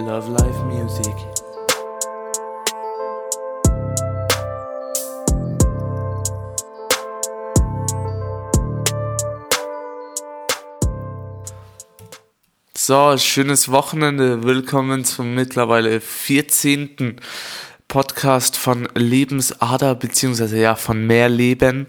[0.00, 1.14] Love Life Music.
[12.74, 14.42] So, schönes Wochenende.
[14.42, 17.20] Willkommen zum mittlerweile 14.
[17.86, 21.88] Podcast von Lebensader, beziehungsweise ja von Mehr Leben.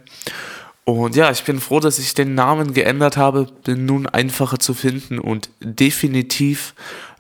[0.84, 4.74] Und ja, ich bin froh, dass ich den Namen geändert habe, bin nun einfacher zu
[4.74, 6.74] finden und definitiv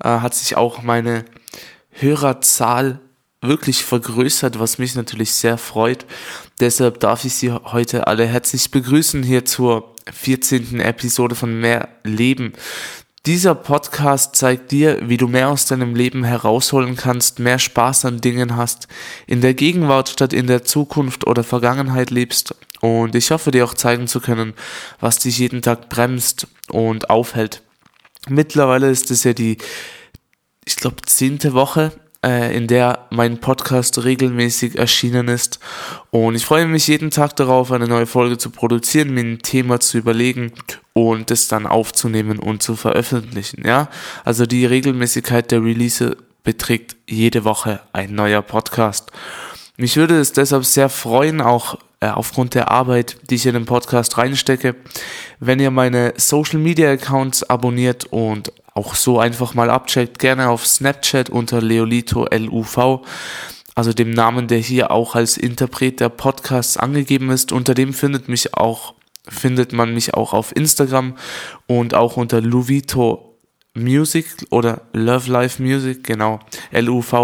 [0.04, 1.25] äh, hat sich auch meine
[1.92, 3.00] Hörerzahl
[3.42, 6.05] wirklich vergrößert, was mich natürlich sehr freut.
[6.60, 10.80] Deshalb darf ich Sie heute alle herzlich begrüßen hier zur 14.
[10.80, 12.54] Episode von Mehr Leben.
[13.28, 18.19] Dieser Podcast zeigt dir, wie du mehr aus deinem Leben herausholen kannst, mehr Spaß an
[18.19, 18.88] Dingen hast,
[19.28, 22.55] in der Gegenwart statt in der Zukunft oder Vergangenheit lebst.
[22.81, 24.53] Und ich hoffe dir auch zeigen zu können,
[24.99, 27.61] was dich jeden Tag bremst und aufhält.
[28.27, 29.57] Mittlerweile ist es ja die,
[30.65, 31.91] ich glaube, zehnte Woche,
[32.23, 35.59] äh, in der mein Podcast regelmäßig erschienen ist.
[36.11, 39.79] Und ich freue mich jeden Tag darauf, eine neue Folge zu produzieren, mir ein Thema
[39.79, 40.51] zu überlegen
[40.93, 43.63] und es dann aufzunehmen und zu veröffentlichen.
[43.66, 43.89] Ja,
[44.23, 49.11] also die Regelmäßigkeit der Release beträgt jede Woche ein neuer Podcast.
[49.77, 53.66] Mich würde es deshalb sehr freuen, auch äh, aufgrund der Arbeit, die ich in den
[53.66, 54.75] Podcast reinstecke,
[55.39, 60.66] wenn ihr meine Social Media Accounts abonniert und auch so einfach mal abcheckt, gerne auf
[60.66, 63.02] Snapchat unter Leolito LUV,
[63.75, 67.52] also dem Namen, der hier auch als Interpret der Podcasts angegeben ist.
[67.52, 68.95] Unter dem findet mich auch,
[69.27, 71.16] findet man mich auch auf Instagram
[71.67, 73.38] und auch unter Luvito
[73.75, 76.39] Music oder Love Life Music, genau.
[76.72, 77.19] L-U-V-L-I-F-E-M-U-S-I-C,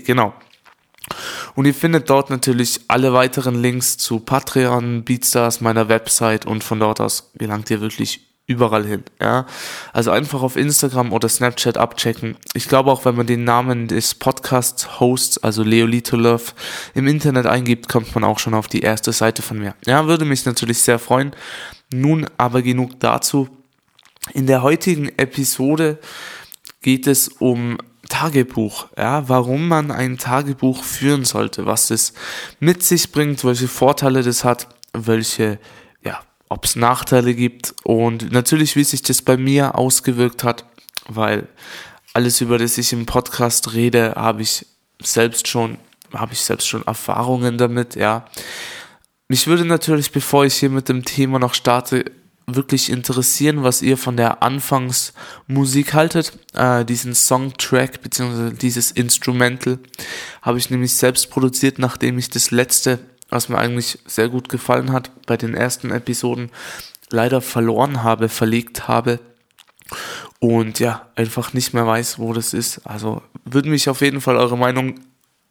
[0.00, 0.32] genau.
[1.54, 6.80] Und ihr findet dort natürlich alle weiteren Links zu Patreon, Beatstars, meiner Website und von
[6.80, 9.04] dort aus gelangt ihr wirklich überall hin.
[9.20, 9.46] Ja?
[9.92, 12.36] Also einfach auf Instagram oder Snapchat abchecken.
[12.54, 16.52] Ich glaube auch, wenn man den Namen des Podcast-Hosts, also Leolito Love,
[16.94, 19.74] im Internet eingibt, kommt man auch schon auf die erste Seite von mir.
[19.86, 21.30] Ja, würde mich natürlich sehr freuen.
[21.92, 23.48] Nun aber genug dazu.
[24.34, 25.98] In der heutigen Episode
[26.82, 27.78] geht es um
[28.10, 32.12] Tagebuch, ja, warum man ein Tagebuch führen sollte, was es
[32.58, 35.58] mit sich bringt, welche Vorteile das hat, welche,
[36.04, 40.66] ja, ob es Nachteile gibt und natürlich, wie sich das bei mir ausgewirkt hat,
[41.08, 41.48] weil
[42.12, 44.66] alles, über das ich im Podcast rede, habe ich
[45.00, 45.78] selbst schon,
[46.12, 48.26] habe ich selbst schon Erfahrungen damit, ja.
[49.28, 52.04] Mich würde natürlich, bevor ich hier mit dem Thema noch starte,
[52.54, 56.32] wirklich interessieren, was ihr von der Anfangsmusik haltet.
[56.54, 58.54] Äh, diesen Songtrack bzw.
[58.54, 59.78] dieses Instrumental
[60.42, 64.92] habe ich nämlich selbst produziert, nachdem ich das letzte, was mir eigentlich sehr gut gefallen
[64.92, 66.50] hat, bei den ersten Episoden
[67.10, 69.20] leider verloren habe, verlegt habe
[70.38, 72.86] und ja, einfach nicht mehr weiß, wo das ist.
[72.86, 75.00] Also würde mich auf jeden Fall eure Meinung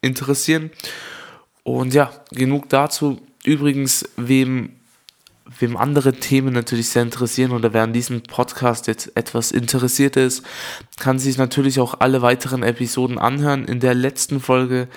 [0.00, 0.70] interessieren.
[1.62, 3.20] Und ja, genug dazu.
[3.44, 4.79] Übrigens, wem
[5.58, 10.44] wem andere Themen natürlich sehr interessieren oder wer an diesem Podcast jetzt etwas interessiert ist,
[10.98, 13.64] kann sich natürlich auch alle weiteren Episoden anhören.
[13.64, 14.88] In der letzten Folge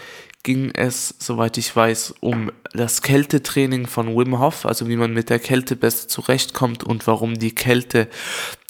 [0.43, 5.29] ging es, soweit ich weiß, um das Kältetraining von Wim Hof, also wie man mit
[5.29, 8.09] der Kälte besser zurechtkommt und warum die Kälte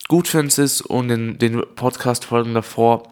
[0.08, 0.82] gut für uns ist.
[0.82, 3.04] Und in den Podcast-Folgen davor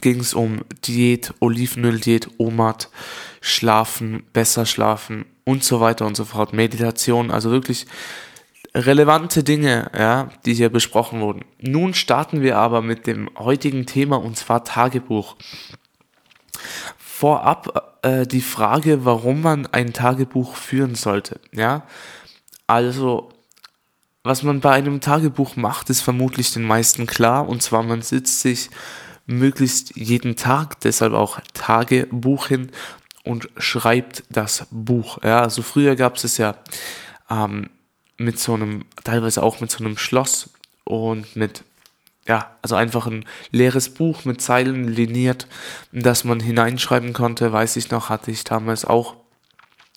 [0.00, 2.88] ging es um Diät, Olivenöl-Diät, OMAD,
[3.46, 6.54] Schlafen, besser schlafen und so weiter und so fort.
[6.54, 7.84] Meditation, also wirklich
[8.74, 11.44] relevante Dinge, ja, die hier besprochen wurden.
[11.60, 15.36] Nun starten wir aber mit dem heutigen Thema und zwar Tagebuch.
[16.96, 21.82] Vorab äh, die Frage, warum man ein Tagebuch führen sollte, ja.
[22.66, 23.28] Also,
[24.22, 28.40] was man bei einem Tagebuch macht, ist vermutlich den meisten klar und zwar man sitzt
[28.40, 28.70] sich
[29.26, 32.70] möglichst jeden Tag, deshalb auch Tagebuch hin
[33.24, 35.18] und schreibt das Buch.
[35.22, 36.56] Ja, also früher gab es es ja
[37.30, 37.70] ähm,
[38.16, 40.50] mit so einem, teilweise auch mit so einem Schloss
[40.84, 41.64] und mit,
[42.28, 45.48] ja, also einfach ein leeres Buch mit Zeilen liniert,
[45.90, 49.16] das man hineinschreiben konnte, weiß ich noch, hatte ich damals auch,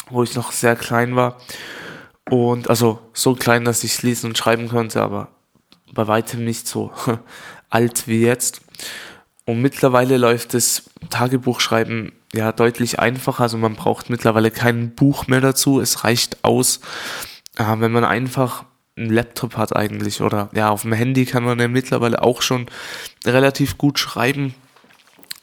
[0.09, 1.37] wo ich noch sehr klein war.
[2.29, 5.29] Und also so klein, dass ich es lesen und schreiben konnte, aber
[5.93, 6.91] bei weitem nicht so
[7.69, 8.61] alt wie jetzt.
[9.45, 13.43] Und mittlerweile läuft das Tagebuchschreiben ja deutlich einfacher.
[13.43, 15.79] Also man braucht mittlerweile kein Buch mehr dazu.
[15.79, 16.79] Es reicht aus,
[17.57, 18.65] äh, wenn man einfach
[18.97, 22.65] einen Laptop hat eigentlich oder ja, auf dem Handy kann man ja mittlerweile auch schon
[23.25, 24.55] relativ gut schreiben.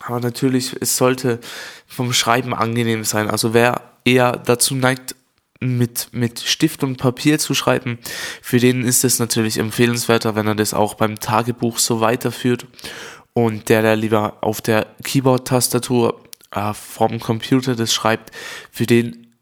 [0.01, 1.39] Aber natürlich, es sollte
[1.87, 3.31] vom Schreiben angenehm sein.
[3.31, 5.15] Also wer eher dazu neigt,
[5.61, 7.99] mit, mit Stift und Papier zu schreiben,
[8.43, 12.67] für den ist es natürlich empfehlenswerter, wenn er das auch beim Tagebuch so weiterführt.
[13.33, 16.21] Und der, der lieber auf der Keyboard-Tastatur
[16.55, 18.31] äh, vom Computer das schreibt,
[18.71, 19.35] für den,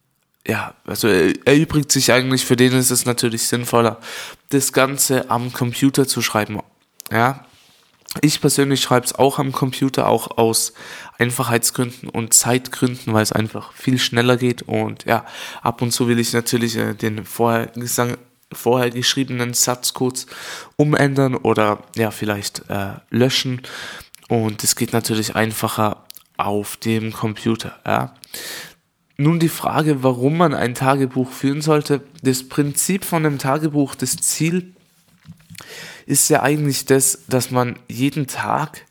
[0.47, 4.01] ja, also er erübrigt sich eigentlich, für den ist es natürlich sinnvoller,
[4.49, 6.61] das Ganze am Computer zu schreiben.
[7.11, 7.47] Ja,
[8.21, 10.75] ich persönlich schreibe es auch am Computer, auch aus
[11.19, 14.63] Einfachheitsgründen und Zeitgründen, weil es einfach viel schneller geht.
[14.63, 15.25] Und ja,
[15.63, 18.19] ab und zu will ich natürlich äh, den vorher, gesang,
[18.53, 20.27] vorher geschriebenen Satz kurz
[20.77, 23.63] umändern oder ja, vielleicht äh, löschen.
[24.29, 26.05] Und es geht natürlich einfacher
[26.37, 27.79] auf dem Computer.
[27.87, 28.15] Ja.
[29.17, 32.03] Nun die Frage, warum man ein Tagebuch führen sollte.
[32.23, 34.75] Das Prinzip von einem Tagebuch, das Ziel
[36.07, 38.85] ist ja eigentlich das, dass man jeden Tag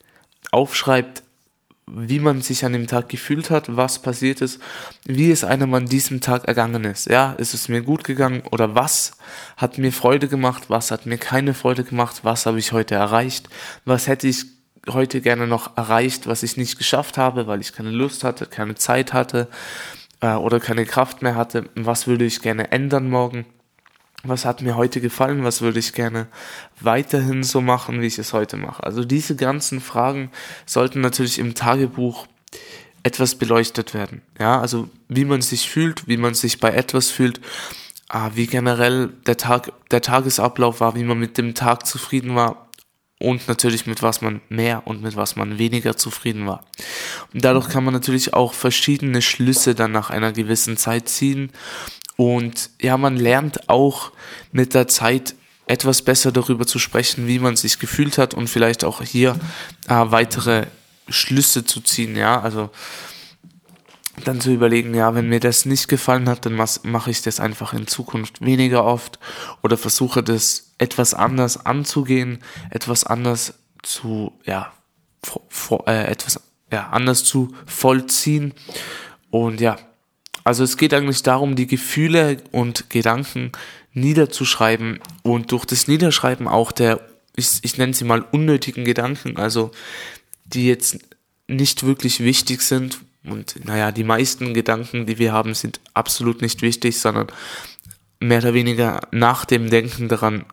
[0.51, 1.23] aufschreibt,
[1.93, 4.61] wie man sich an dem Tag gefühlt hat, was passiert ist,
[5.05, 7.09] wie es einem an diesem Tag ergangen ist.
[7.09, 9.13] Ja, ist es mir gut gegangen oder was
[9.57, 13.49] hat mir Freude gemacht, was hat mir keine Freude gemacht, was habe ich heute erreicht,
[13.83, 14.45] was hätte ich
[14.89, 18.75] heute gerne noch erreicht, was ich nicht geschafft habe, weil ich keine Lust hatte, keine
[18.75, 19.47] Zeit hatte
[20.21, 23.45] äh, oder keine Kraft mehr hatte, was würde ich gerne ändern morgen
[24.23, 26.27] was hat mir heute gefallen, was würde ich gerne
[26.79, 28.83] weiterhin so machen, wie ich es heute mache.
[28.83, 30.31] Also diese ganzen Fragen
[30.65, 32.27] sollten natürlich im Tagebuch
[33.03, 34.21] etwas beleuchtet werden.
[34.39, 37.41] Ja, also wie man sich fühlt, wie man sich bei etwas fühlt,
[38.09, 42.67] ah, wie generell der Tag, der Tagesablauf war, wie man mit dem Tag zufrieden war
[43.21, 46.65] und natürlich mit was man mehr und mit was man weniger zufrieden war.
[47.33, 51.51] Und dadurch kann man natürlich auch verschiedene Schlüsse dann nach einer gewissen Zeit ziehen
[52.17, 54.11] und ja, man lernt auch
[54.51, 55.35] mit der Zeit
[55.65, 59.39] etwas besser darüber zu sprechen, wie man sich gefühlt hat und vielleicht auch hier
[59.87, 60.67] äh, weitere
[61.09, 62.69] Schlüsse zu ziehen, ja, also
[64.25, 67.73] dann zu überlegen, ja, wenn mir das nicht gefallen hat, dann mache ich das einfach
[67.73, 69.19] in Zukunft weniger oft
[69.63, 73.53] oder versuche das etwas anders anzugehen, etwas anders
[73.83, 74.71] zu, ja,
[75.49, 76.41] vor, äh, etwas
[76.71, 78.53] ja, anders zu vollziehen
[79.29, 79.77] und ja,
[80.43, 83.51] also es geht eigentlich darum, die Gefühle und Gedanken
[83.93, 86.99] niederzuschreiben und durch das Niederschreiben auch der,
[87.35, 89.71] ich, ich nenne sie mal unnötigen Gedanken, also
[90.45, 90.99] die jetzt
[91.47, 92.99] nicht wirklich wichtig sind.
[93.23, 97.27] Und naja, die meisten Gedanken, die wir haben, sind absolut nicht wichtig, sondern
[98.19, 100.45] mehr oder weniger nach dem Denken daran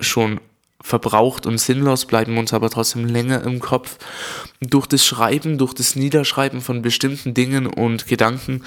[0.00, 0.40] schon
[0.80, 3.98] verbraucht und sinnlos, bleiben uns aber trotzdem länger im Kopf.
[4.60, 8.64] Durch das Schreiben, durch das Niederschreiben von bestimmten Dingen und Gedanken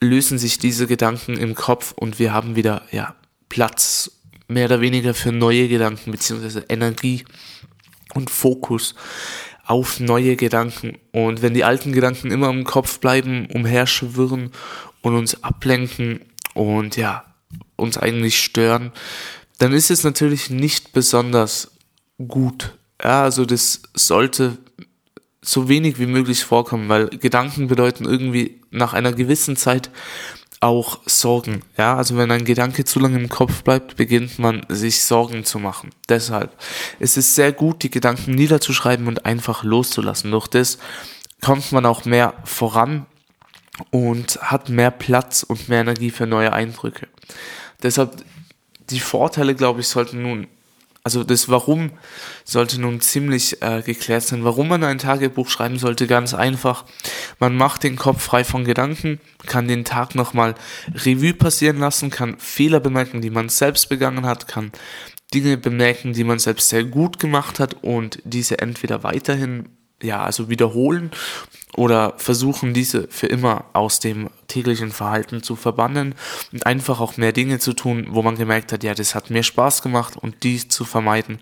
[0.00, 3.14] lösen sich diese Gedanken im Kopf und wir haben wieder ja,
[3.48, 4.12] Platz
[4.48, 7.24] mehr oder weniger für neue Gedanken beziehungsweise Energie
[8.14, 8.94] und Fokus
[9.64, 10.98] auf neue Gedanken.
[11.12, 14.50] Und wenn die alten Gedanken immer im Kopf bleiben, umherschwirren
[15.02, 16.20] und uns ablenken
[16.54, 17.24] und ja,
[17.76, 18.92] uns eigentlich stören,
[19.58, 21.72] dann ist es natürlich nicht besonders
[22.18, 22.76] gut.
[23.02, 24.58] Ja, also das sollte
[25.42, 29.90] so wenig wie möglich vorkommen, weil Gedanken bedeuten irgendwie nach einer gewissen Zeit
[30.60, 31.62] auch Sorgen.
[31.78, 35.58] Ja, also wenn ein Gedanke zu lange im Kopf bleibt, beginnt man sich Sorgen zu
[35.58, 35.90] machen.
[36.08, 36.54] Deshalb
[36.98, 40.30] es ist sehr gut, die Gedanken niederzuschreiben und einfach loszulassen.
[40.30, 40.78] Durch das
[41.40, 43.06] kommt man auch mehr voran
[43.90, 47.08] und hat mehr Platz und mehr Energie für neue Eindrücke.
[47.82, 48.22] Deshalb
[48.90, 50.46] die Vorteile, glaube ich, sollten nun,
[51.02, 51.92] also das Warum
[52.44, 54.44] sollte nun ziemlich äh, geklärt sein.
[54.44, 56.84] Warum man ein Tagebuch schreiben sollte, ganz einfach.
[57.38, 60.54] Man macht den Kopf frei von Gedanken, kann den Tag nochmal
[60.94, 64.72] Revue passieren lassen, kann Fehler bemerken, die man selbst begangen hat, kann
[65.32, 69.68] Dinge bemerken, die man selbst sehr gut gemacht hat und diese entweder weiterhin
[70.02, 71.10] ja, also wiederholen
[71.76, 76.14] oder versuchen, diese für immer aus dem täglichen Verhalten zu verbannen
[76.52, 79.42] und einfach auch mehr Dinge zu tun, wo man gemerkt hat, ja, das hat mir
[79.42, 81.38] Spaß gemacht und dies zu vermeiden.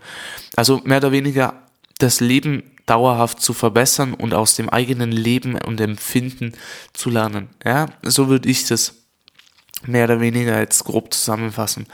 [0.55, 1.53] Also mehr oder weniger
[1.97, 6.53] das Leben dauerhaft zu verbessern und aus dem eigenen Leben und Empfinden
[6.93, 7.49] zu lernen.
[7.63, 8.95] Ja, so würde ich das
[9.85, 11.87] mehr oder weniger jetzt grob zusammenfassen.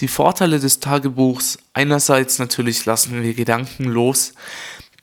[0.00, 4.34] Die Vorteile des Tagebuchs, einerseits natürlich lassen wir Gedanken los,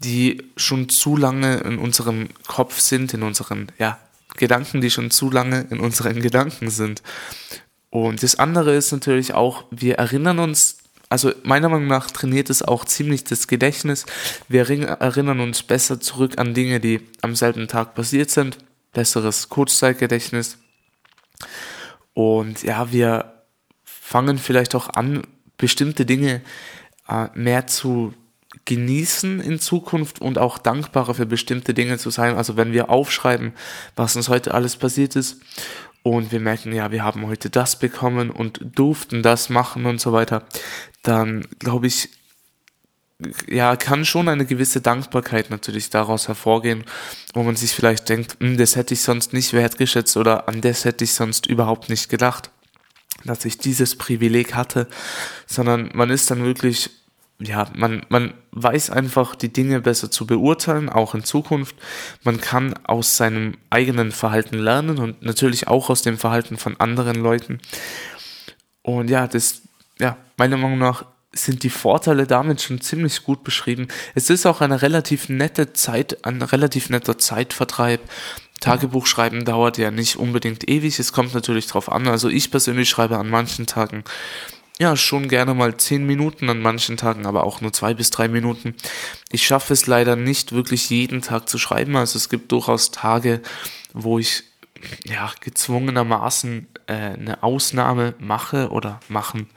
[0.03, 3.99] die schon zu lange in unserem Kopf sind, in unseren ja,
[4.35, 7.01] Gedanken, die schon zu lange in unseren Gedanken sind.
[7.89, 10.77] Und das andere ist natürlich auch, wir erinnern uns,
[11.09, 14.05] also meiner Meinung nach trainiert es auch ziemlich das Gedächtnis.
[14.47, 18.57] Wir erinnern uns besser zurück an Dinge, die am selben Tag passiert sind.
[18.93, 20.57] Besseres Kurzzeitgedächtnis.
[22.13, 23.43] Und ja, wir
[23.83, 25.23] fangen vielleicht auch an,
[25.57, 26.41] bestimmte Dinge
[27.07, 28.13] äh, mehr zu
[28.65, 32.35] genießen in Zukunft und auch dankbarer für bestimmte Dinge zu sein.
[32.35, 33.53] Also wenn wir aufschreiben,
[33.95, 35.41] was uns heute alles passiert ist.
[36.03, 40.11] Und wir merken, ja, wir haben heute das bekommen und durften das machen und so
[40.11, 40.43] weiter,
[41.03, 42.09] dann glaube ich,
[43.47, 46.85] ja, kann schon eine gewisse Dankbarkeit natürlich daraus hervorgehen,
[47.33, 50.85] wo man sich vielleicht denkt, hm, das hätte ich sonst nicht wertgeschätzt oder an das
[50.85, 52.49] hätte ich sonst überhaupt nicht gedacht,
[53.23, 54.87] dass ich dieses Privileg hatte,
[55.45, 56.89] sondern man ist dann wirklich,
[57.43, 61.75] ja, man, man weiß einfach die Dinge besser zu beurteilen, auch in Zukunft.
[62.23, 67.17] Man kann aus seinem eigenen Verhalten lernen und natürlich auch aus dem Verhalten von anderen
[67.17, 67.59] Leuten.
[68.83, 69.61] Und ja, das,
[69.99, 73.87] ja, meiner Meinung nach sind die Vorteile damit schon ziemlich gut beschrieben.
[74.15, 78.01] Es ist auch eine relativ nette Zeit, ein relativ netter Zeitvertreib.
[78.59, 80.99] Tagebuchschreiben dauert ja nicht unbedingt ewig.
[80.99, 82.07] Es kommt natürlich drauf an.
[82.07, 84.03] Also ich persönlich schreibe an manchen Tagen
[84.81, 88.27] ja schon gerne mal zehn Minuten, an manchen Tagen aber auch nur zwei bis drei
[88.27, 88.75] Minuten.
[89.31, 91.95] Ich schaffe es leider nicht wirklich jeden Tag zu schreiben.
[91.95, 93.41] Also es gibt durchaus Tage,
[93.93, 94.43] wo ich
[95.05, 99.47] ja gezwungenermaßen äh, eine Ausnahme mache oder machen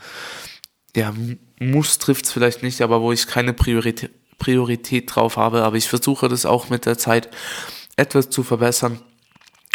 [0.97, 1.13] ja,
[1.61, 5.63] muss trifft es vielleicht nicht, aber wo ich keine Priorität, Priorität drauf habe.
[5.63, 7.29] Aber ich versuche das auch mit der Zeit
[7.97, 9.01] etwas zu verbessern.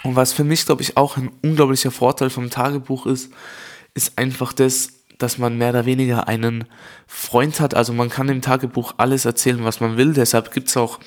[0.03, 3.31] Und was für mich, glaube ich, auch ein unglaublicher Vorteil vom Tagebuch ist,
[3.93, 6.65] ist einfach das, dass man mehr oder weniger einen
[7.05, 7.75] Freund hat.
[7.75, 10.13] Also man kann im Tagebuch alles erzählen, was man will.
[10.13, 10.99] Deshalb gibt's auch,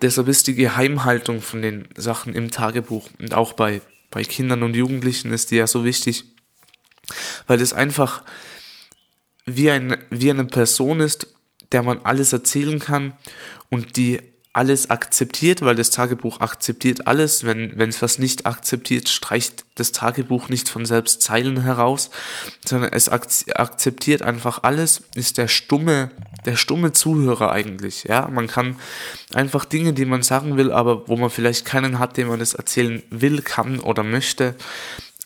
[0.00, 4.74] deshalb ist die Geheimhaltung von den Sachen im Tagebuch und auch bei, bei Kindern und
[4.74, 6.24] Jugendlichen ist die ja so wichtig,
[7.46, 8.22] weil das einfach
[9.44, 11.26] wie, ein, wie eine Person ist,
[11.72, 13.14] der man alles erzählen kann
[13.68, 14.20] und die
[14.52, 17.44] alles akzeptiert, weil das Tagebuch akzeptiert alles.
[17.44, 22.10] Wenn wenn es was nicht akzeptiert, streicht das Tagebuch nicht von selbst Zeilen heraus,
[22.64, 26.10] sondern es akzeptiert einfach alles, ist der stumme,
[26.46, 28.04] der stumme Zuhörer eigentlich.
[28.04, 28.76] Ja, man kann
[29.32, 32.54] einfach Dinge, die man sagen will, aber wo man vielleicht keinen hat, dem man das
[32.54, 34.56] erzählen will, kann oder möchte,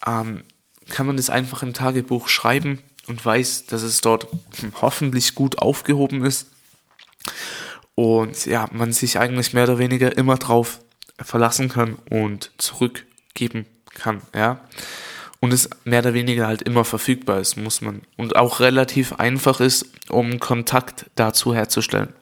[0.06, 0.42] ähm,
[0.90, 4.28] kann man das einfach im Tagebuch schreiben und weiß, dass es dort
[4.82, 6.48] hoffentlich gut aufgehoben ist.
[7.94, 10.80] Und ja, man sich eigentlich mehr oder weniger immer drauf
[11.20, 14.60] verlassen kann und zurückgeben kann, ja.
[15.40, 18.02] Und es mehr oder weniger halt immer verfügbar ist, muss man.
[18.16, 22.14] Und auch relativ einfach ist, um Kontakt dazu herzustellen.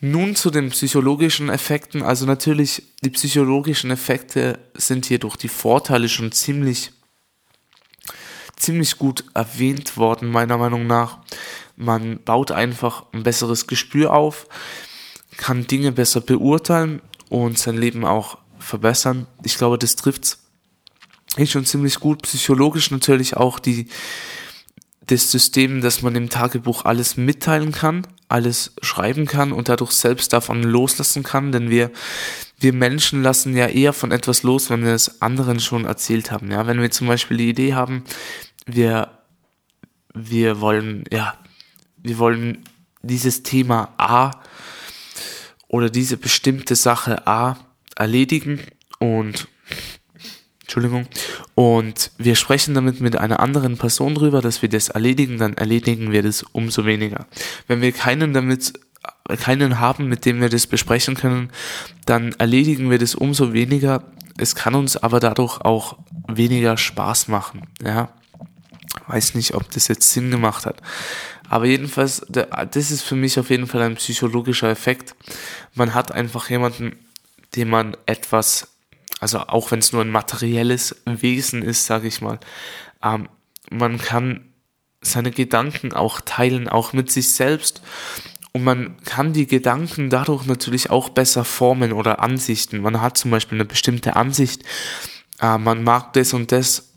[0.00, 2.02] Nun zu den psychologischen Effekten.
[2.02, 6.92] Also natürlich, die psychologischen Effekte sind hier durch die Vorteile schon ziemlich
[8.62, 11.18] ziemlich gut erwähnt worden, meiner Meinung nach.
[11.76, 14.46] Man baut einfach ein besseres Gespür auf,
[15.36, 19.26] kann Dinge besser beurteilen und sein Leben auch verbessern.
[19.42, 20.38] Ich glaube, das trifft
[21.36, 22.22] es schon ziemlich gut.
[22.22, 23.88] Psychologisch natürlich auch die,
[25.06, 30.32] das System, dass man im Tagebuch alles mitteilen kann, alles schreiben kann und dadurch selbst
[30.32, 31.90] davon loslassen kann, denn wir,
[32.58, 36.50] wir Menschen lassen ja eher von etwas los, wenn wir es anderen schon erzählt haben.
[36.50, 38.04] Ja, wenn wir zum Beispiel die Idee haben,
[38.66, 39.10] wir,
[40.14, 41.34] wir wollen, ja,
[42.02, 42.64] wir wollen
[43.02, 44.32] dieses Thema A
[45.68, 47.56] oder diese bestimmte Sache A
[47.96, 48.60] erledigen
[48.98, 49.48] und
[50.62, 51.06] Entschuldigung.
[51.54, 56.12] Und wir sprechen damit mit einer anderen Person drüber, dass wir das erledigen, dann erledigen
[56.12, 57.26] wir das umso weniger.
[57.66, 58.72] Wenn wir keinen damit,
[59.38, 61.50] keinen haben, mit dem wir das besprechen können,
[62.06, 64.04] dann erledigen wir das umso weniger.
[64.38, 68.08] Es kann uns aber dadurch auch weniger Spaß machen, ja.
[69.12, 70.80] Weiß nicht, ob das jetzt Sinn gemacht hat.
[71.50, 75.14] Aber jedenfalls, das ist für mich auf jeden Fall ein psychologischer Effekt.
[75.74, 76.96] Man hat einfach jemanden,
[77.54, 78.68] dem man etwas,
[79.20, 82.40] also auch wenn es nur ein materielles Wesen ist, sage ich mal,
[83.02, 83.28] ähm,
[83.70, 84.48] man kann
[85.02, 87.82] seine Gedanken auch teilen, auch mit sich selbst.
[88.52, 92.80] Und man kann die Gedanken dadurch natürlich auch besser formen oder Ansichten.
[92.80, 94.62] Man hat zum Beispiel eine bestimmte Ansicht,
[95.38, 96.91] äh, man mag das und das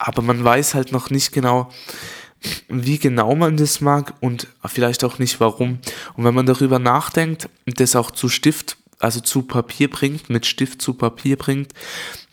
[0.00, 1.70] aber man weiß halt noch nicht genau,
[2.68, 5.78] wie genau man das mag und vielleicht auch nicht warum.
[6.16, 10.46] Und wenn man darüber nachdenkt und das auch zu Stift, also zu Papier bringt, mit
[10.46, 11.74] Stift zu Papier bringt,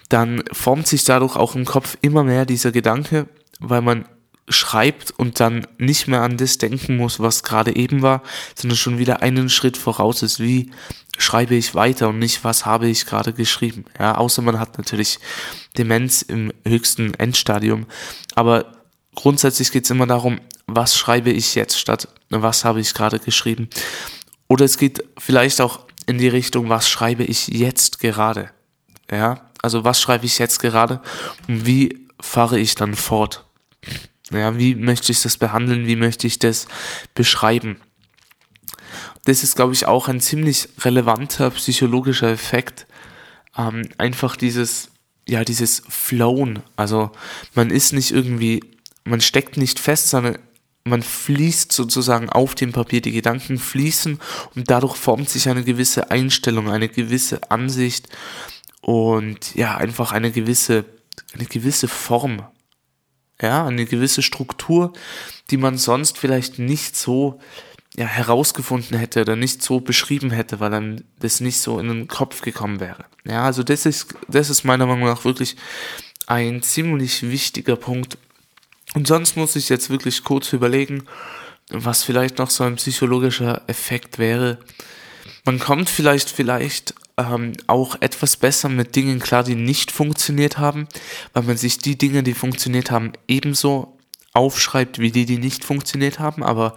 [0.07, 3.27] dann formt sich dadurch auch im Kopf immer mehr dieser Gedanke,
[3.59, 4.05] weil man
[4.49, 8.23] schreibt und dann nicht mehr an das denken muss, was gerade eben war,
[8.55, 10.71] sondern schon wieder einen Schritt voraus ist, wie
[11.17, 13.85] schreibe ich weiter und nicht, was habe ich gerade geschrieben.
[13.99, 15.19] Ja, außer man hat natürlich
[15.77, 17.87] Demenz im höchsten Endstadium.
[18.35, 18.73] Aber
[19.15, 23.69] grundsätzlich geht es immer darum, was schreibe ich jetzt statt, was habe ich gerade geschrieben.
[24.47, 28.51] Oder es geht vielleicht auch in die Richtung, was schreibe ich jetzt gerade.
[29.11, 31.01] Ja, also was schreibe ich jetzt gerade
[31.47, 33.45] und wie fahre ich dann fort.
[34.31, 36.67] Ja, wie möchte ich das behandeln, wie möchte ich das
[37.13, 37.77] beschreiben.
[39.25, 42.87] Das ist, glaube ich, auch ein ziemlich relevanter psychologischer Effekt.
[43.57, 44.89] Ähm, einfach dieses,
[45.27, 46.61] ja, dieses Flown.
[46.75, 47.11] Also
[47.55, 48.61] man ist nicht irgendwie,
[49.03, 50.37] man steckt nicht fest, sondern
[50.83, 54.19] man fließt sozusagen auf dem Papier, die Gedanken fließen
[54.55, 58.07] und dadurch formt sich eine gewisse Einstellung, eine gewisse Ansicht
[58.81, 60.85] und ja, einfach eine gewisse,
[61.33, 62.43] eine gewisse Form.
[63.41, 64.93] Ja, eine gewisse Struktur,
[65.51, 67.39] die man sonst vielleicht nicht so
[67.95, 72.07] ja, herausgefunden hätte oder nicht so beschrieben hätte, weil dann das nicht so in den
[72.07, 73.05] Kopf gekommen wäre.
[73.25, 75.55] Ja, also das ist, das ist meiner Meinung nach wirklich
[76.27, 78.17] ein ziemlich wichtiger Punkt.
[78.93, 81.07] Und sonst muss ich jetzt wirklich kurz überlegen,
[81.69, 84.59] was vielleicht noch so ein psychologischer Effekt wäre.
[85.43, 90.87] Man kommt vielleicht, vielleicht ähm, auch etwas besser mit Dingen klar, die nicht funktioniert haben,
[91.33, 93.97] weil man sich die Dinge, die funktioniert haben, ebenso
[94.33, 96.75] aufschreibt, wie die, die nicht funktioniert haben, aber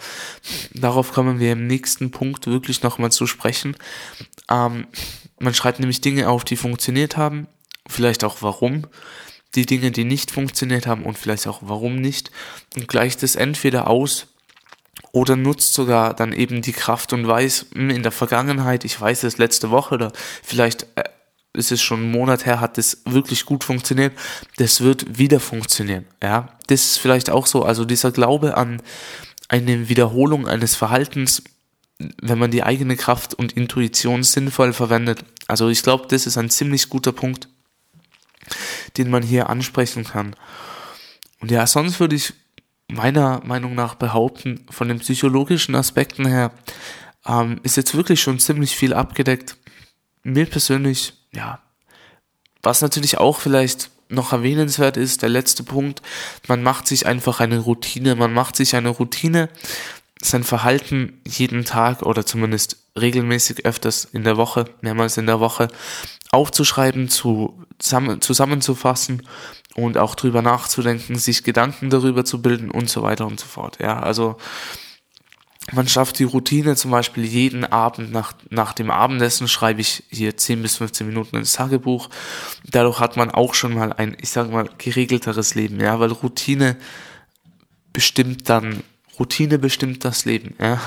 [0.72, 3.76] darauf kommen wir im nächsten Punkt wirklich nochmal zu sprechen.
[4.50, 4.86] Ähm,
[5.38, 7.46] man schreibt nämlich Dinge auf, die funktioniert haben,
[7.86, 8.86] vielleicht auch warum,
[9.54, 12.30] die Dinge, die nicht funktioniert haben und vielleicht auch warum nicht.
[12.76, 14.28] Und gleicht es entweder aus
[15.12, 19.24] oder nutzt sogar dann eben die Kraft und weiß, hm, in der Vergangenheit, ich weiß
[19.24, 20.12] es letzte Woche oder
[20.42, 21.04] vielleicht äh,
[21.52, 24.12] ist es schon einen Monat her, hat das wirklich gut funktioniert,
[24.56, 26.48] das wird wieder funktionieren, ja.
[26.68, 28.80] Das ist vielleicht auch so, also dieser Glaube an
[29.48, 31.42] eine Wiederholung eines Verhaltens,
[31.98, 35.24] wenn man die eigene Kraft und Intuition sinnvoll verwendet.
[35.48, 37.48] Also ich glaube, das ist ein ziemlich guter Punkt,
[38.96, 40.36] den man hier ansprechen kann.
[41.40, 42.32] Und ja, sonst würde ich
[42.92, 46.52] meiner Meinung nach behaupten, von den psychologischen Aspekten her,
[47.26, 49.56] ähm, ist jetzt wirklich schon ziemlich viel abgedeckt.
[50.22, 51.60] Mir persönlich ja,
[52.62, 56.02] was natürlich auch vielleicht noch erwähnenswert ist, der letzte Punkt,
[56.48, 59.48] man macht sich einfach eine Routine, man macht sich eine Routine,
[60.20, 65.68] sein Verhalten jeden Tag oder zumindest regelmäßig öfters in der Woche, mehrmals in der Woche
[66.32, 69.26] aufzuschreiben, zu, zusammen, zusammenzufassen
[69.74, 73.78] und auch drüber nachzudenken, sich Gedanken darüber zu bilden und so weiter und so fort.
[73.80, 74.36] Ja, also
[75.72, 80.36] man schafft die Routine zum Beispiel jeden Abend nach, nach dem Abendessen schreibe ich hier
[80.36, 82.08] 10 bis 15 Minuten ins Tagebuch.
[82.68, 86.76] Dadurch hat man auch schon mal ein, ich sage mal, geregelteres Leben, ja, weil Routine
[87.92, 88.82] bestimmt dann,
[89.18, 90.80] Routine bestimmt das Leben, ja,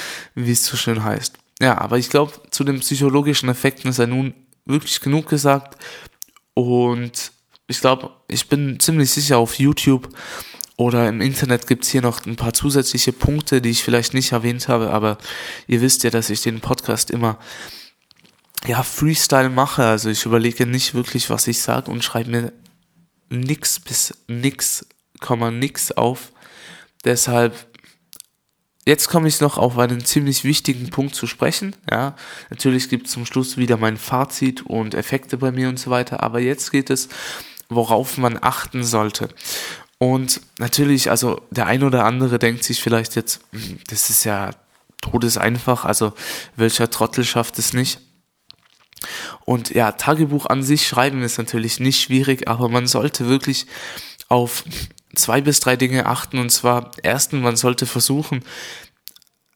[0.34, 1.36] wie es so schön heißt.
[1.60, 4.32] Ja, aber ich glaube, zu den psychologischen Effekten ist ja nun
[4.64, 5.76] wirklich genug gesagt
[6.54, 7.32] und
[7.70, 10.08] ich glaube, ich bin ziemlich sicher auf YouTube
[10.76, 14.66] oder im Internet gibt's hier noch ein paar zusätzliche Punkte, die ich vielleicht nicht erwähnt
[14.66, 15.18] habe, aber
[15.68, 17.38] ihr wisst ja, dass ich den Podcast immer
[18.66, 19.84] ja, Freestyle mache.
[19.84, 22.52] Also ich überlege nicht wirklich, was ich sage und schreibe mir
[23.28, 24.84] nix bis nix,
[25.20, 26.32] Komma nix auf.
[27.04, 27.54] Deshalb,
[28.84, 31.76] jetzt komme ich noch auf einen ziemlich wichtigen Punkt zu sprechen.
[31.88, 32.16] Ja,
[32.50, 36.20] natürlich gibt es zum Schluss wieder mein Fazit und Effekte bei mir und so weiter,
[36.20, 37.08] aber jetzt geht es,
[37.70, 39.28] worauf man achten sollte.
[39.98, 44.50] Und natürlich, also der ein oder andere denkt sich vielleicht jetzt, hm, das ist ja
[45.00, 46.12] todeseinfach, also
[46.56, 48.00] welcher Trottel schafft es nicht?
[49.44, 53.66] Und ja, Tagebuch an sich schreiben ist natürlich nicht schwierig, aber man sollte wirklich
[54.28, 54.64] auf
[55.14, 56.38] zwei bis drei Dinge achten.
[56.38, 58.44] Und zwar, erstens, man sollte versuchen,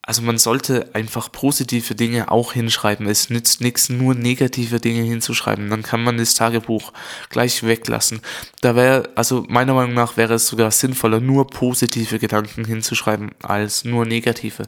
[0.06, 3.06] also man sollte einfach positive Dinge auch hinschreiben.
[3.06, 5.70] Es nützt nichts, nur negative Dinge hinzuschreiben.
[5.70, 6.92] Dann kann man das Tagebuch
[7.30, 8.20] gleich weglassen.
[8.60, 13.84] Da wäre, also meiner Meinung nach wäre es sogar sinnvoller, nur positive Gedanken hinzuschreiben, als
[13.84, 14.64] nur negative.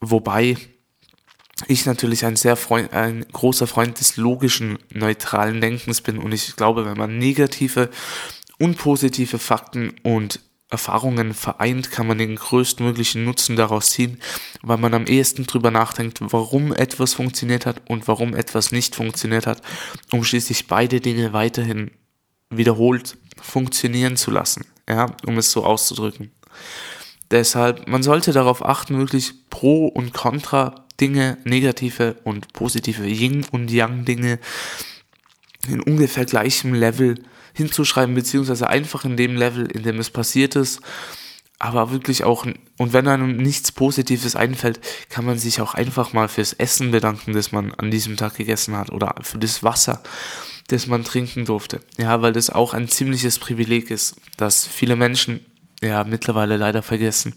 [0.00, 0.56] Wobei
[1.68, 6.56] ich natürlich ein sehr Freund, ein großer Freund des logischen, neutralen Denkens bin und ich
[6.56, 7.88] glaube, wenn man negative
[8.58, 14.20] und positive Fakten und Erfahrungen vereint, kann man den größtmöglichen Nutzen daraus ziehen,
[14.62, 19.46] weil man am ehesten drüber nachdenkt, warum etwas funktioniert hat und warum etwas nicht funktioniert
[19.46, 19.62] hat,
[20.10, 21.92] um schließlich beide Dinge weiterhin
[22.50, 26.32] wiederholt funktionieren zu lassen, ja, um es so auszudrücken.
[27.30, 33.70] Deshalb, man sollte darauf achten, wirklich Pro und Contra Dinge, negative und positive Yin und
[33.70, 34.38] Yang Dinge
[35.68, 37.16] in ungefähr gleichem Level
[37.56, 40.80] hinzuschreiben, beziehungsweise einfach in dem Level, in dem es passiert ist.
[41.58, 46.28] Aber wirklich auch, und wenn einem nichts Positives einfällt, kann man sich auch einfach mal
[46.28, 50.02] fürs Essen bedanken, das man an diesem Tag gegessen hat oder für das Wasser,
[50.68, 51.80] das man trinken durfte.
[51.96, 55.46] Ja, weil das auch ein ziemliches Privileg ist, das viele Menschen
[55.82, 57.34] ja mittlerweile leider vergessen.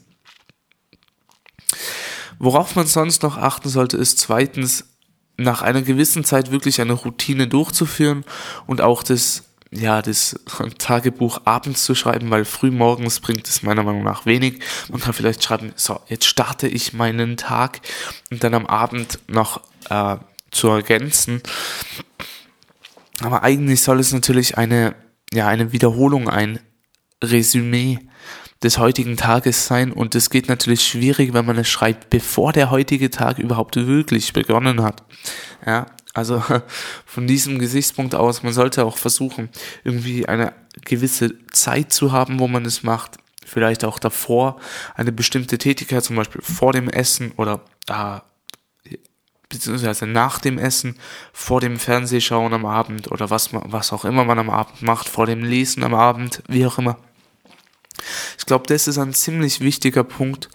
[2.39, 4.85] Worauf man sonst noch achten sollte, ist zweitens,
[5.39, 8.25] nach einer gewissen Zeit wirklich eine Routine durchzuführen
[8.67, 10.39] und auch das ja, das
[10.79, 14.59] Tagebuch abends zu schreiben, weil früh morgens bringt es meiner Meinung nach wenig.
[14.89, 17.81] Man kann vielleicht schreiben, so, jetzt starte ich meinen Tag
[18.31, 20.17] und dann am Abend noch äh,
[20.49, 21.41] zu ergänzen.
[23.21, 24.95] Aber eigentlich soll es natürlich eine,
[25.31, 26.59] ja, eine Wiederholung, ein
[27.23, 27.99] Resümee
[28.63, 32.71] des heutigen Tages sein und es geht natürlich schwierig, wenn man es schreibt, bevor der
[32.71, 35.03] heutige Tag überhaupt wirklich begonnen hat.
[35.65, 35.85] Ja,
[36.19, 36.43] also
[37.05, 39.49] von diesem Gesichtspunkt aus, man sollte auch versuchen,
[39.83, 40.53] irgendwie eine
[40.85, 43.17] gewisse Zeit zu haben, wo man es macht.
[43.45, 44.59] Vielleicht auch davor
[44.93, 48.19] eine bestimmte Tätigkeit, zum Beispiel vor dem Essen oder äh,
[49.49, 50.99] beziehungsweise nach dem Essen,
[51.33, 55.25] vor dem Fernsehschauen am Abend oder was, was auch immer man am Abend macht, vor
[55.25, 56.99] dem Lesen am Abend, wie auch immer.
[58.37, 60.49] Ich glaube, das ist ein ziemlich wichtiger Punkt.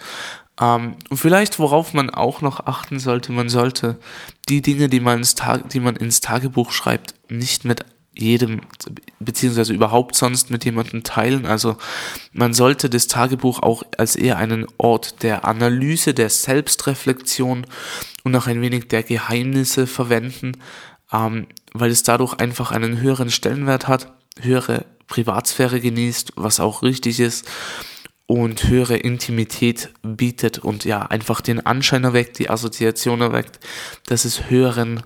[0.60, 3.98] Ähm, und vielleicht, worauf man auch noch achten sollte, man sollte
[4.48, 7.84] die Dinge, die man ins, Tag, die man ins Tagebuch schreibt, nicht mit
[8.16, 8.60] jedem,
[9.18, 11.46] beziehungsweise überhaupt sonst mit jemandem teilen.
[11.46, 11.76] Also
[12.32, 17.66] man sollte das Tagebuch auch als eher einen Ort der Analyse, der Selbstreflexion
[18.22, 20.52] und auch ein wenig der Geheimnisse verwenden,
[21.12, 27.18] ähm, weil es dadurch einfach einen höheren Stellenwert hat, höhere Privatsphäre genießt, was auch richtig
[27.18, 27.44] ist
[28.26, 33.60] und höhere Intimität bietet und ja, einfach den Anschein erweckt, die Assoziation erweckt,
[34.06, 35.02] dass es höheren,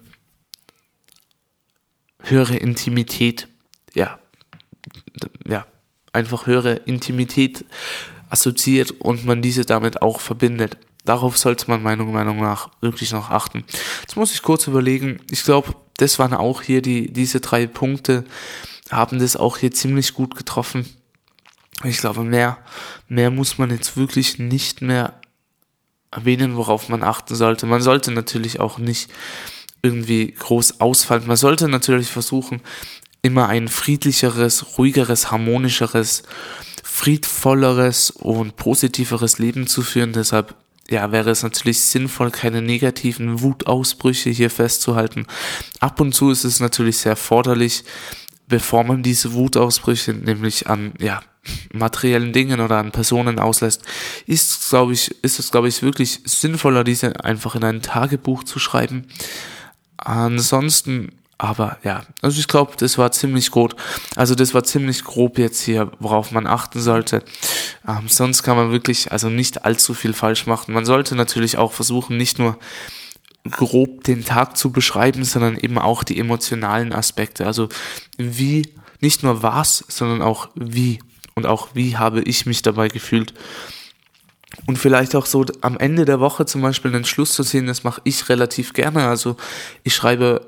[2.23, 3.49] höhere Intimität,
[3.95, 4.19] ja,
[5.47, 5.67] ja,
[6.13, 7.65] einfach höhere Intimität
[8.31, 10.77] assoziiert und man diese damit auch verbindet.
[11.05, 13.65] Darauf sollte man meiner Meinung nach wirklich noch achten.
[14.03, 15.21] Jetzt muss ich kurz überlegen.
[15.31, 18.25] Ich glaube, das waren auch hier die, diese drei Punkte,
[18.91, 20.87] haben das auch hier ziemlich gut getroffen.
[21.85, 22.59] Ich glaube, mehr,
[23.09, 25.15] mehr muss man jetzt wirklich nicht mehr
[26.11, 27.67] erwähnen, worauf man achten sollte.
[27.67, 29.11] Man sollte natürlich auch nicht
[29.83, 31.27] irgendwie groß ausfallen.
[31.27, 32.61] Man sollte natürlich versuchen,
[33.23, 36.23] immer ein friedlicheres, ruhigeres, harmonischeres,
[36.83, 40.13] friedvolleres und positiveres Leben zu führen.
[40.13, 40.55] Deshalb
[40.91, 45.27] ja, wäre es natürlich sinnvoll, keine negativen Wutausbrüche hier festzuhalten.
[45.81, 47.85] Ab und zu ist es natürlich sehr forderlich,
[48.47, 51.21] bevor man diese Wutausbrüche nämlich an, ja,
[51.73, 53.83] materiellen Dingen oder an Personen auslässt,
[54.27, 58.59] ist, glaube ich, ist es, glaube ich, wirklich sinnvoller, diese einfach in ein Tagebuch zu
[58.59, 59.07] schreiben.
[59.97, 63.77] Ansonsten, aber ja, also ich glaube, das war ziemlich gut.
[64.17, 67.23] Also das war ziemlich grob jetzt hier, worauf man achten sollte.
[67.87, 70.75] Ähm, sonst kann man wirklich, also nicht allzu viel falsch machen.
[70.75, 72.59] Man sollte natürlich auch versuchen, nicht nur
[73.51, 77.47] grob den Tag zu beschreiben, sondern eben auch die emotionalen Aspekte.
[77.47, 77.69] Also
[78.17, 78.69] wie,
[79.01, 81.01] nicht nur was, sondern auch wie.
[81.39, 83.33] Und auch wie habe ich mich dabei gefühlt.
[84.67, 87.85] Und vielleicht auch so am Ende der Woche zum Beispiel einen Schluss zu sehen, das
[87.85, 89.07] mache ich relativ gerne.
[89.07, 89.37] Also
[89.85, 90.47] ich schreibe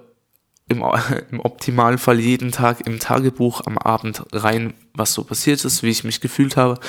[0.68, 0.82] im,
[1.30, 6.04] im Optimalfall jeden Tag im Tagebuch am Abend rein, was so passiert ist, wie ich
[6.04, 6.80] mich gefühlt habe.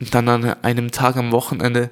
[0.00, 1.90] Und dann an einem Tag am Wochenende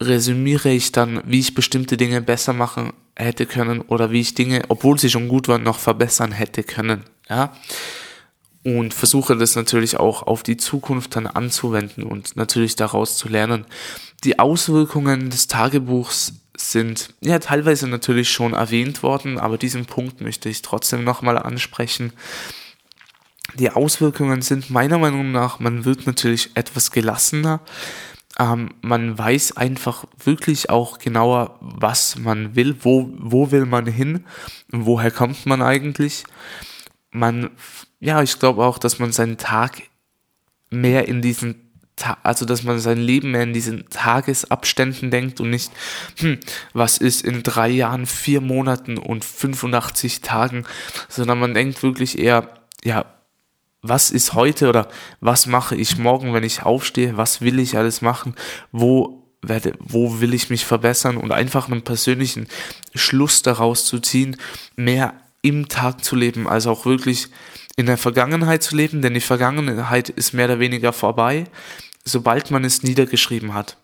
[0.00, 4.62] resümiere ich dann, wie ich bestimmte Dinge besser machen hätte können oder wie ich Dinge,
[4.68, 7.04] obwohl sie schon gut waren, noch verbessern hätte können.
[7.28, 7.54] Ja.
[8.64, 13.66] Und versuche das natürlich auch auf die Zukunft dann anzuwenden und natürlich daraus zu lernen.
[14.22, 20.48] Die Auswirkungen des Tagebuchs sind ja teilweise natürlich schon erwähnt worden, aber diesen Punkt möchte
[20.48, 22.12] ich trotzdem nochmal ansprechen.
[23.54, 27.60] Die Auswirkungen sind meiner Meinung nach, man wird natürlich etwas gelassener,
[28.38, 34.24] ähm, man weiß einfach wirklich auch genauer, was man will, wo, wo will man hin
[34.72, 36.24] woher kommt man eigentlich.
[37.12, 37.50] Man,
[38.00, 39.82] ja, ich glaube auch, dass man seinen Tag
[40.70, 41.72] mehr in diesen
[42.22, 45.70] also dass man sein Leben mehr in diesen Tagesabständen denkt und nicht,
[46.18, 46.38] hm,
[46.72, 50.64] was ist in drei Jahren, vier Monaten und 85 Tagen,
[51.08, 52.48] sondern man denkt wirklich eher,
[52.82, 53.04] ja,
[53.82, 54.88] was ist heute oder
[55.20, 58.34] was mache ich morgen, wenn ich aufstehe, was will ich alles machen,
[58.70, 62.46] wo werde, wo will ich mich verbessern und einfach einen persönlichen
[62.94, 64.36] Schluss daraus zu ziehen,
[64.76, 67.28] mehr im Tag zu leben, also auch wirklich
[67.76, 71.44] in der Vergangenheit zu leben, denn die Vergangenheit ist mehr oder weniger vorbei,
[72.04, 73.76] sobald man es niedergeschrieben hat.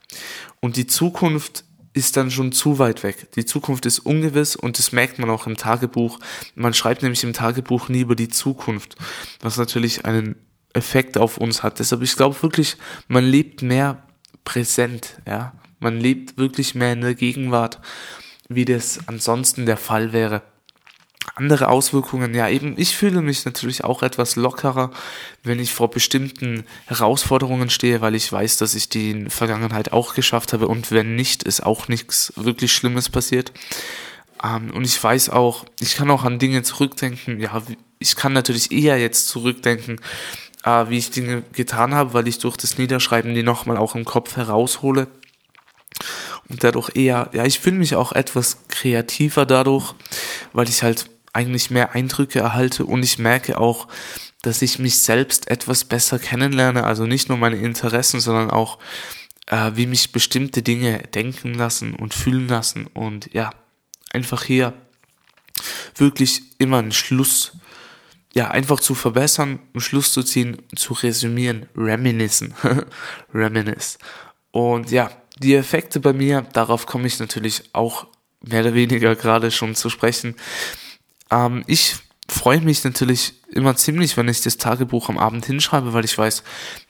[0.61, 3.33] Und die Zukunft ist dann schon zu weit weg.
[3.33, 6.21] Die Zukunft ist ungewiss und das merkt man auch im Tagebuch.
[6.55, 8.97] Man schreibt nämlich im Tagebuch nie über die Zukunft,
[9.41, 10.37] was natürlich einen
[10.75, 11.79] Effekt auf uns hat.
[11.81, 12.77] Deshalb, ich glaube wirklich,
[13.09, 14.03] man lebt mehr
[14.45, 15.53] präsent, ja.
[15.81, 17.81] Man lebt wirklich mehr in der Gegenwart,
[18.49, 20.43] wie das ansonsten der Fall wäre
[21.39, 24.91] andere Auswirkungen, ja eben, ich fühle mich natürlich auch etwas lockerer,
[25.45, 30.15] wenn ich vor bestimmten Herausforderungen stehe, weil ich weiß, dass ich die in Vergangenheit auch
[30.15, 33.53] geschafft habe und wenn nicht, ist auch nichts wirklich Schlimmes passiert.
[34.43, 37.63] Ähm, und ich weiß auch, ich kann auch an Dinge zurückdenken, ja,
[37.99, 40.01] ich kann natürlich eher jetzt zurückdenken,
[40.65, 44.05] äh, wie ich Dinge getan habe, weil ich durch das Niederschreiben die nochmal auch im
[44.05, 45.09] Kopf heraushole.
[46.49, 49.95] Und dadurch eher, ja, ich fühle mich auch etwas kreativer dadurch,
[50.53, 53.89] weil ich halt eigentlich mehr Eindrücke erhalte und ich merke auch,
[54.43, 58.79] dass ich mich selbst etwas besser kennenlerne, also nicht nur meine Interessen, sondern auch,
[59.47, 63.51] äh, wie mich bestimmte Dinge denken lassen und fühlen lassen und ja,
[64.13, 64.75] einfach hier
[65.97, 67.53] wirklich immer einen Schluss,
[68.35, 72.55] ja, einfach zu verbessern, einen Schluss zu ziehen, zu resümieren, reminiscen,
[73.35, 73.99] reminisce.
[74.51, 78.07] Und ja, die Effekte bei mir, darauf komme ich natürlich auch
[78.41, 80.37] mehr oder weniger gerade schon zu sprechen.
[81.31, 81.97] Ähm, ich
[82.29, 86.43] freue mich natürlich immer ziemlich, wenn ich das Tagebuch am Abend hinschreibe, weil ich weiß,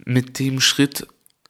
[0.05, 1.07] mit dem Schritt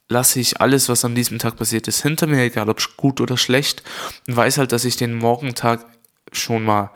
[0.09, 3.37] lasse ich alles, was an diesem Tag passiert ist, hinter mir, egal ob gut oder
[3.37, 3.83] schlecht,
[4.27, 5.85] und weiß halt, dass ich den Morgentag
[6.33, 6.91] schon mal,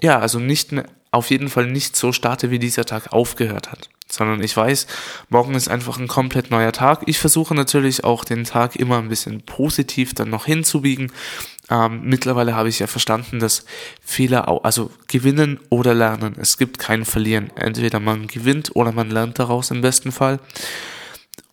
[0.00, 3.88] ja, also nicht mehr, auf jeden Fall nicht so starte, wie dieser Tag aufgehört hat
[4.14, 4.86] sondern ich weiß,
[5.28, 7.02] morgen ist einfach ein komplett neuer Tag.
[7.06, 11.12] Ich versuche natürlich auch den Tag immer ein bisschen positiv dann noch hinzubiegen.
[11.70, 13.64] Ähm, mittlerweile habe ich ja verstanden, dass
[14.00, 16.36] Fehler auch, also gewinnen oder lernen.
[16.38, 17.50] Es gibt kein Verlieren.
[17.56, 20.40] Entweder man gewinnt oder man lernt daraus im besten Fall.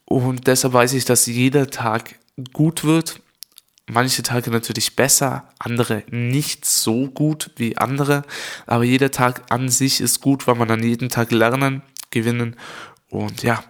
[0.06, 2.16] Und deshalb weiß ich, dass jeder Tag
[2.52, 3.22] gut wird.
[3.88, 8.24] Manche Tage natürlich besser, andere nicht so gut wie andere.
[8.68, 12.58] Aber jeder Tag an sich ist gut, weil man an jedem Tag lernen gewinnen
[13.10, 13.64] und ja,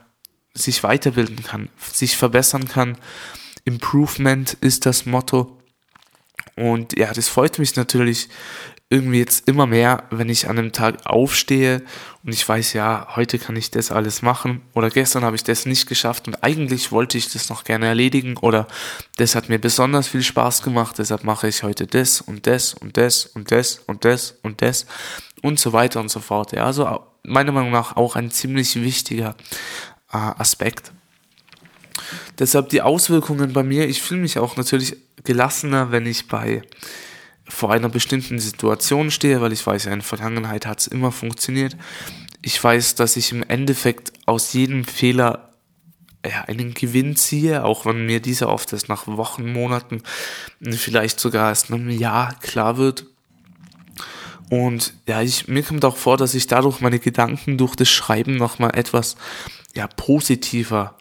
[0.53, 2.97] sich weiterbilden kann, sich verbessern kann.
[3.63, 5.60] Improvement ist das Motto.
[6.55, 8.29] Und ja, das freut mich natürlich
[8.91, 11.81] irgendwie jetzt immer mehr, wenn ich an einem Tag aufstehe
[12.23, 15.65] und ich weiß, ja, heute kann ich das alles machen oder gestern habe ich das
[15.65, 18.67] nicht geschafft und eigentlich wollte ich das noch gerne erledigen oder
[19.15, 22.97] das hat mir besonders viel Spaß gemacht, deshalb mache ich heute das und das und
[22.97, 24.85] das und das und das und das
[25.41, 26.51] und so weiter und so fort.
[26.51, 29.35] Ja, also meiner Meinung nach auch ein ziemlich wichtiger
[30.11, 30.91] äh, Aspekt.
[32.39, 36.61] Deshalb die Auswirkungen bei mir, ich fühle mich auch natürlich gelassener, wenn ich bei
[37.47, 41.11] vor einer bestimmten Situation stehe, weil ich weiß, ja, in der Vergangenheit hat es immer
[41.11, 41.75] funktioniert.
[42.41, 45.51] Ich weiß, dass ich im Endeffekt aus jedem Fehler
[46.25, 50.03] ja, einen Gewinn ziehe, auch wenn mir dieser oft erst nach Wochen, Monaten,
[50.61, 53.05] vielleicht sogar erst einem Jahr klar wird.
[54.49, 58.35] Und ja, ich, mir kommt auch vor, dass ich dadurch meine Gedanken durch das Schreiben
[58.35, 59.15] nochmal etwas
[59.73, 60.97] ja, positiver,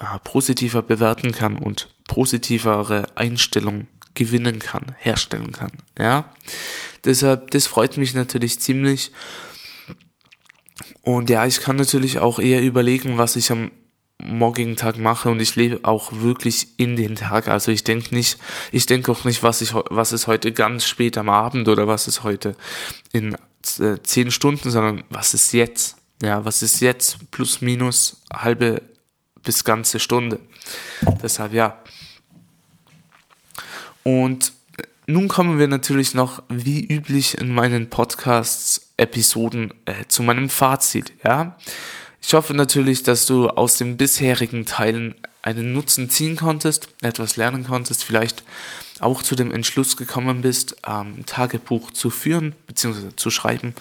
[0.00, 5.72] äh, positiver bewerten kann und positivere Einstellungen gewinnen kann, herstellen kann.
[5.98, 6.30] Ja,
[7.06, 9.12] deshalb, das freut mich natürlich ziemlich.
[11.00, 13.70] Und ja, ich kann natürlich auch eher überlegen, was ich am
[14.22, 17.48] morgigen Tag mache und ich lebe auch wirklich in den Tag.
[17.48, 18.38] Also ich denke nicht,
[18.72, 22.06] ich denke auch nicht, was ich, was ist heute ganz spät am Abend oder was
[22.06, 22.54] ist heute
[23.12, 23.34] in
[23.80, 25.96] äh, zehn Stunden, sondern was ist jetzt?
[26.22, 28.82] Ja, was ist jetzt plus minus halbe
[29.42, 30.38] bis ganze Stunde?
[31.22, 31.82] Deshalb ja.
[34.02, 34.52] Und
[35.06, 41.12] nun kommen wir natürlich noch, wie üblich in meinen Podcasts, Episoden, äh, zu meinem Fazit,
[41.24, 41.56] ja.
[42.24, 47.64] Ich hoffe natürlich, dass du aus den bisherigen Teilen einen Nutzen ziehen konntest, etwas lernen
[47.64, 48.44] konntest, vielleicht
[49.00, 53.16] auch zu dem Entschluss gekommen bist, ähm, Tagebuch zu führen bzw.
[53.16, 53.74] zu schreiben.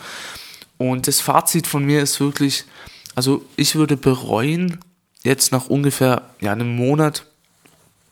[0.77, 2.65] Und das Fazit von mir ist wirklich,
[3.13, 4.79] also ich würde bereuen,
[5.21, 7.25] jetzt nach ungefähr ja, einem Monat,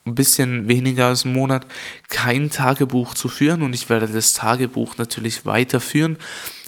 [0.09, 1.65] ein bisschen weniger als einem Monat,
[2.09, 6.17] kein Tagebuch zu führen und ich werde das Tagebuch natürlich weiterführen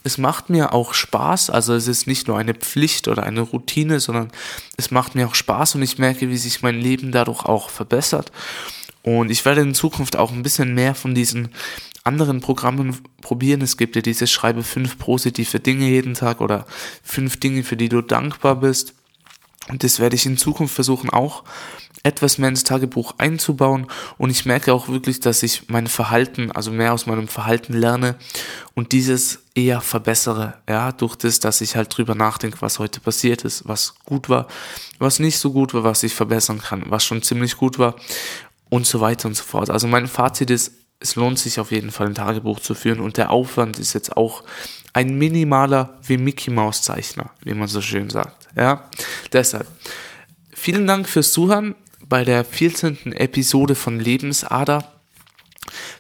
[0.03, 3.99] es macht mir auch Spaß, also es ist nicht nur eine Pflicht oder eine Routine,
[3.99, 4.31] sondern
[4.77, 8.31] es macht mir auch Spaß und ich merke, wie sich mein Leben dadurch auch verbessert.
[9.03, 11.49] Und ich werde in Zukunft auch ein bisschen mehr von diesen
[12.03, 13.61] anderen Programmen probieren.
[13.61, 16.65] Es gibt ja dieses Schreibe fünf positive Dinge jeden Tag oder
[17.03, 18.95] fünf Dinge, für die du dankbar bist.
[19.69, 21.43] Und das werde ich in Zukunft versuchen auch
[22.03, 23.87] etwas mehr ins Tagebuch einzubauen
[24.17, 28.15] und ich merke auch wirklich, dass ich mein Verhalten, also mehr aus meinem Verhalten lerne
[28.73, 33.43] und dieses eher verbessere, ja, durch das, dass ich halt drüber nachdenke, was heute passiert
[33.43, 34.47] ist, was gut war,
[34.97, 37.95] was nicht so gut war, was ich verbessern kann, was schon ziemlich gut war
[38.69, 39.69] und so weiter und so fort.
[39.69, 43.17] Also mein Fazit ist, es lohnt sich auf jeden Fall ein Tagebuch zu führen und
[43.17, 44.43] der Aufwand ist jetzt auch
[44.93, 48.89] ein minimaler wie Mickey Maus Zeichner, wie man so schön sagt, ja.
[49.31, 49.67] Deshalb
[50.61, 51.73] Vielen Dank fürs Zuhören
[52.11, 53.13] bei der 14.
[53.13, 54.91] Episode von Lebensader.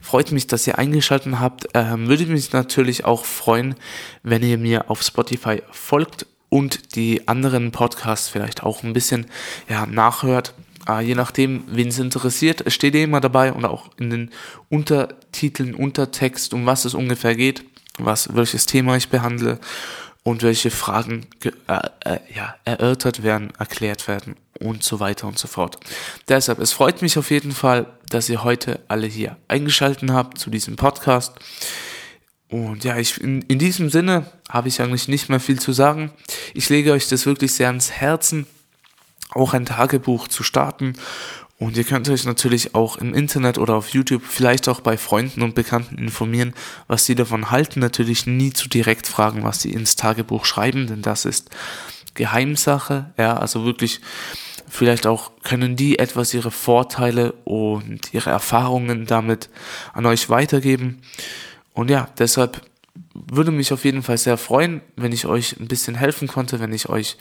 [0.01, 1.69] Freut mich, dass ihr eingeschaltet habt.
[1.73, 3.75] Ähm, würde mich natürlich auch freuen,
[4.21, 9.27] wenn ihr mir auf Spotify folgt und die anderen Podcasts vielleicht auch ein bisschen
[9.69, 10.53] ja, nachhört.
[10.85, 14.31] Äh, je nachdem, wen es interessiert, steht ihr immer dabei und auch in den
[14.67, 17.63] Untertiteln, Untertext, um was es ungefähr geht,
[17.99, 19.61] was, welches Thema ich behandle
[20.23, 21.49] und welche Fragen äh,
[22.05, 25.77] äh, ja, erörtert werden, erklärt werden und so weiter und so fort.
[26.27, 30.49] Deshalb, es freut mich auf jeden Fall, dass ihr heute alle hier eingeschaltet habt zu
[30.49, 31.33] diesem Podcast.
[32.49, 36.11] Und ja, ich, in, in diesem Sinne habe ich eigentlich nicht mehr viel zu sagen.
[36.53, 38.45] Ich lege euch das wirklich sehr ans Herzen,
[39.31, 40.93] auch ein Tagebuch zu starten.
[41.61, 45.43] Und ihr könnt euch natürlich auch im Internet oder auf YouTube, vielleicht auch bei Freunden
[45.43, 46.55] und Bekannten informieren,
[46.87, 47.79] was sie davon halten.
[47.79, 51.51] Natürlich nie zu direkt fragen, was sie ins Tagebuch schreiben, denn das ist
[52.15, 53.11] Geheimsache.
[53.15, 54.01] Ja, also wirklich,
[54.67, 59.47] vielleicht auch können die etwas ihre Vorteile und ihre Erfahrungen damit
[59.93, 61.03] an euch weitergeben.
[61.73, 62.59] Und ja, deshalb
[63.13, 66.73] würde mich auf jeden Fall sehr freuen, wenn ich euch ein bisschen helfen konnte, wenn
[66.73, 67.17] ich euch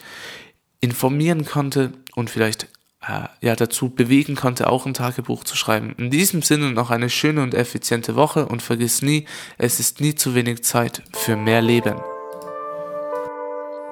[0.79, 2.67] informieren konnte und vielleicht
[3.07, 5.93] äh, ja dazu bewegen konnte, auch ein Tagebuch zu schreiben.
[5.97, 9.25] In diesem Sinne noch eine schöne und effiziente Woche und vergiss nie,
[9.57, 11.99] es ist nie zu wenig Zeit für mehr Leben.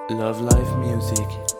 [0.10, 1.59] Love Life Music